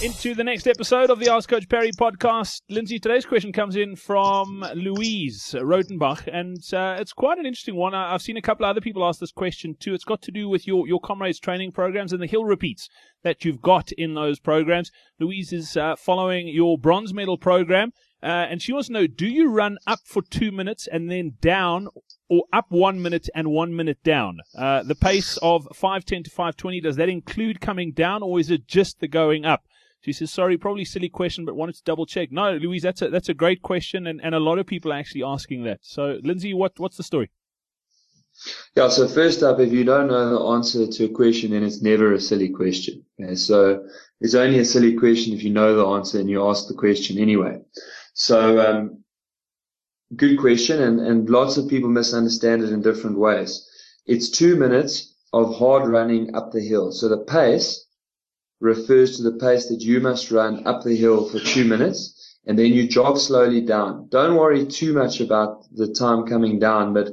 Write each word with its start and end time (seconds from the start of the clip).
Into 0.00 0.32
the 0.32 0.44
next 0.44 0.68
episode 0.68 1.10
of 1.10 1.18
the 1.18 1.28
Ask 1.28 1.48
Coach 1.48 1.68
Parry 1.68 1.90
podcast. 1.90 2.62
Lindsay, 2.68 3.00
today's 3.00 3.26
question 3.26 3.52
comes 3.52 3.74
in 3.74 3.96
from 3.96 4.64
Louise 4.76 5.56
Rotenbach, 5.58 6.28
and 6.32 6.56
uh, 6.72 6.98
it's 7.00 7.12
quite 7.12 7.38
an 7.38 7.46
interesting 7.46 7.74
one. 7.74 7.94
I- 7.94 8.14
I've 8.14 8.22
seen 8.22 8.36
a 8.36 8.42
couple 8.42 8.64
of 8.64 8.70
other 8.70 8.80
people 8.80 9.04
ask 9.04 9.18
this 9.18 9.32
question 9.32 9.74
too. 9.80 9.94
It's 9.94 10.04
got 10.04 10.22
to 10.22 10.30
do 10.30 10.48
with 10.48 10.68
your, 10.68 10.86
your 10.86 11.00
comrades 11.00 11.40
training 11.40 11.72
programs 11.72 12.12
and 12.12 12.22
the 12.22 12.28
hill 12.28 12.44
repeats 12.44 12.88
that 13.24 13.44
you've 13.44 13.60
got 13.60 13.90
in 13.90 14.14
those 14.14 14.38
programs. 14.38 14.92
Louise 15.18 15.52
is 15.52 15.76
uh, 15.76 15.96
following 15.96 16.46
your 16.46 16.78
bronze 16.78 17.12
medal 17.12 17.36
program. 17.36 17.90
Uh, 18.22 18.26
and 18.26 18.62
she 18.62 18.72
wants 18.72 18.86
to 18.86 18.92
know, 18.92 19.08
do 19.08 19.26
you 19.26 19.50
run 19.50 19.78
up 19.84 20.00
for 20.04 20.22
two 20.22 20.52
minutes 20.52 20.86
and 20.86 21.10
then 21.10 21.32
down 21.40 21.88
or 22.28 22.44
up 22.52 22.66
one 22.68 23.02
minute 23.02 23.28
and 23.34 23.48
one 23.50 23.74
minute 23.74 24.02
down? 24.04 24.38
Uh, 24.56 24.84
the 24.84 24.94
pace 24.94 25.38
of 25.42 25.66
510 25.74 26.22
to 26.22 26.30
520, 26.30 26.80
does 26.82 26.96
that 26.96 27.08
include 27.08 27.60
coming 27.60 27.90
down 27.90 28.22
or 28.22 28.38
is 28.38 28.48
it 28.50 28.68
just 28.68 29.00
the 29.00 29.08
going 29.08 29.44
up? 29.44 29.64
She 30.12 30.20
says, 30.20 30.32
sorry, 30.32 30.56
probably 30.56 30.84
silly 30.84 31.08
question, 31.08 31.44
but 31.44 31.54
wanted 31.54 31.76
to 31.76 31.82
double 31.84 32.06
check. 32.06 32.32
No, 32.32 32.56
Louise, 32.56 32.82
that's 32.82 33.02
a, 33.02 33.10
that's 33.10 33.28
a 33.28 33.34
great 33.34 33.62
question. 33.62 34.06
And, 34.06 34.20
and 34.22 34.34
a 34.34 34.40
lot 34.40 34.58
of 34.58 34.66
people 34.66 34.92
are 34.92 34.96
actually 34.96 35.22
asking 35.22 35.64
that. 35.64 35.80
So, 35.82 36.18
Lindsay, 36.22 36.54
what, 36.54 36.78
what's 36.78 36.96
the 36.96 37.02
story? 37.02 37.30
Yeah, 38.76 38.88
so 38.88 39.08
first 39.08 39.42
up, 39.42 39.58
if 39.58 39.72
you 39.72 39.84
don't 39.84 40.08
know 40.08 40.38
the 40.38 40.44
answer 40.56 40.86
to 40.86 41.04
a 41.04 41.08
question, 41.08 41.50
then 41.50 41.64
it's 41.64 41.82
never 41.82 42.12
a 42.12 42.20
silly 42.20 42.48
question. 42.48 43.04
Okay? 43.20 43.34
So 43.34 43.84
it's 44.20 44.34
only 44.34 44.60
a 44.60 44.64
silly 44.64 44.94
question 44.94 45.34
if 45.34 45.42
you 45.42 45.50
know 45.50 45.74
the 45.74 45.86
answer 45.86 46.20
and 46.20 46.30
you 46.30 46.48
ask 46.48 46.68
the 46.68 46.74
question 46.74 47.18
anyway. 47.18 47.60
So, 48.14 48.60
um, 48.60 49.04
good 50.16 50.38
question. 50.38 50.80
And, 50.80 51.00
and 51.00 51.28
lots 51.28 51.56
of 51.56 51.68
people 51.68 51.90
misunderstand 51.90 52.62
it 52.62 52.70
in 52.70 52.80
different 52.80 53.18
ways. 53.18 53.68
It's 54.06 54.30
two 54.30 54.56
minutes 54.56 55.14
of 55.32 55.56
hard 55.56 55.88
running 55.88 56.34
up 56.34 56.52
the 56.52 56.60
hill. 56.60 56.92
So 56.92 57.08
the 57.08 57.18
pace 57.18 57.84
refers 58.60 59.16
to 59.16 59.22
the 59.22 59.38
pace 59.38 59.66
that 59.68 59.80
you 59.80 60.00
must 60.00 60.30
run 60.30 60.66
up 60.66 60.82
the 60.82 60.96
hill 60.96 61.28
for 61.28 61.38
two 61.40 61.64
minutes. 61.64 62.14
And 62.46 62.58
then 62.58 62.72
you 62.72 62.88
jog 62.88 63.18
slowly 63.18 63.60
down. 63.60 64.08
Don't 64.08 64.36
worry 64.36 64.66
too 64.66 64.94
much 64.94 65.20
about 65.20 65.66
the 65.70 65.92
time 65.92 66.26
coming 66.26 66.58
down, 66.58 66.94
but 66.94 67.12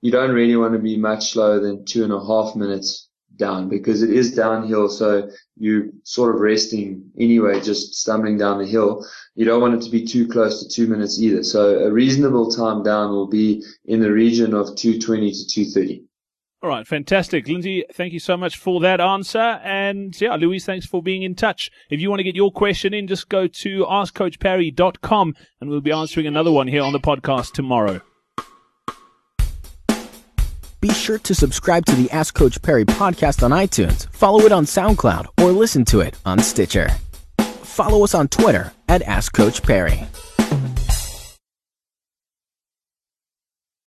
you 0.00 0.10
don't 0.10 0.32
really 0.32 0.56
want 0.56 0.72
to 0.72 0.80
be 0.80 0.96
much 0.96 1.32
slower 1.32 1.60
than 1.60 1.84
two 1.84 2.02
and 2.04 2.12
a 2.12 2.24
half 2.24 2.56
minutes 2.56 3.08
down 3.36 3.68
because 3.68 4.02
it 4.02 4.10
is 4.10 4.34
downhill. 4.34 4.88
So 4.88 5.30
you 5.56 5.92
sort 6.02 6.34
of 6.34 6.40
resting 6.40 7.10
anyway, 7.18 7.60
just 7.60 7.94
stumbling 7.94 8.36
down 8.36 8.58
the 8.58 8.66
hill. 8.66 9.06
You 9.34 9.44
don't 9.44 9.60
want 9.60 9.74
it 9.74 9.82
to 9.84 9.90
be 9.90 10.04
too 10.04 10.26
close 10.26 10.62
to 10.62 10.68
two 10.68 10.88
minutes 10.88 11.20
either. 11.20 11.44
So 11.44 11.78
a 11.84 11.90
reasonable 11.92 12.50
time 12.50 12.82
down 12.82 13.10
will 13.10 13.28
be 13.28 13.64
in 13.84 14.00
the 14.00 14.12
region 14.12 14.54
of 14.54 14.74
220 14.76 15.30
to 15.30 15.46
230. 15.46 16.07
All 16.60 16.68
right, 16.68 16.86
fantastic. 16.86 17.46
Lindsay, 17.46 17.84
thank 17.92 18.12
you 18.12 18.18
so 18.18 18.36
much 18.36 18.56
for 18.56 18.80
that 18.80 19.00
answer. 19.00 19.38
And 19.38 20.20
yeah, 20.20 20.34
Louise, 20.34 20.64
thanks 20.64 20.86
for 20.86 21.00
being 21.00 21.22
in 21.22 21.36
touch. 21.36 21.70
If 21.88 22.00
you 22.00 22.10
want 22.10 22.18
to 22.18 22.24
get 22.24 22.34
your 22.34 22.50
question 22.50 22.92
in, 22.92 23.06
just 23.06 23.28
go 23.28 23.46
to 23.46 23.84
askcoachparry.com 23.84 25.34
and 25.60 25.70
we'll 25.70 25.80
be 25.80 25.92
answering 25.92 26.26
another 26.26 26.50
one 26.50 26.66
here 26.66 26.82
on 26.82 26.92
the 26.92 26.98
podcast 26.98 27.52
tomorrow. 27.52 28.00
Be 30.80 30.90
sure 30.90 31.18
to 31.18 31.34
subscribe 31.34 31.86
to 31.86 31.94
the 31.94 32.10
Ask 32.10 32.34
Coach 32.34 32.60
Parry 32.62 32.84
podcast 32.84 33.42
on 33.42 33.50
iTunes, 33.50 34.08
follow 34.12 34.40
it 34.40 34.52
on 34.52 34.64
SoundCloud, 34.64 35.26
or 35.42 35.50
listen 35.50 35.84
to 35.86 36.00
it 36.00 36.16
on 36.24 36.38
Stitcher. 36.38 36.88
Follow 37.38 38.04
us 38.04 38.14
on 38.14 38.28
Twitter 38.28 38.72
at 38.88 39.02
Ask 39.02 39.32
Coach 39.32 39.62
Parry. 39.62 40.06